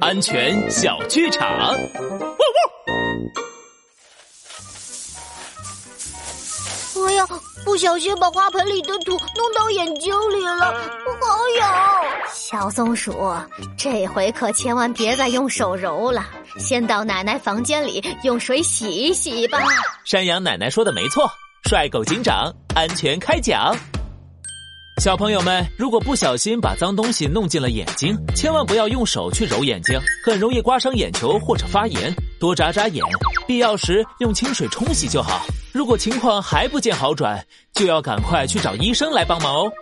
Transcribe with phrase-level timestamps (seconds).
[0.00, 1.48] 安全小剧场。
[7.06, 7.26] 哎呀，
[7.64, 10.72] 不小心把花盆里的土弄到眼睛里了，
[11.20, 11.70] 好痒！
[12.32, 13.34] 小松鼠，
[13.76, 16.24] 这回可千万别再用手揉了，
[16.58, 19.58] 先到奶奶房间里用水洗一洗吧。
[20.04, 21.28] 山羊奶奶说的没错，
[21.68, 23.74] 帅狗警长安全开讲。
[25.00, 32.14] 小朋友们，如果不小心把脏东西弄进了眼睛，千万不要用手去揉眼睛，很容易刮伤眼球或者发炎。
[32.38, 33.02] 多眨眨眼，
[33.46, 35.46] 必要时用清水冲洗就好。
[35.72, 37.42] 如果情况还不见好转，
[37.72, 39.72] 就要赶快去找医生来帮忙哦。